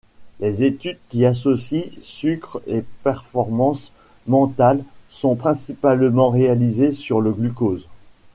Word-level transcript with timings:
Les 0.39 0.63
études 0.63 0.97
qui 1.09 1.27
associent 1.27 1.83
sucre 2.01 2.59
et 2.65 2.81
performance 3.03 3.91
mentale 4.25 4.83
sont 5.09 5.35
principalement 5.35 6.31
réalisées 6.31 6.91
sur 6.91 7.21
le 7.21 7.31
glucose. 7.31 7.87